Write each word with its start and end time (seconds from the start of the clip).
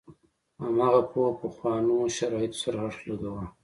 هماغه 0.65 1.01
پوهه 1.11 1.33
پخوانو 1.41 1.97
شرایطو 2.17 2.59
سره 2.63 2.77
اړخ 2.85 2.97
لګاوه. 3.09 3.45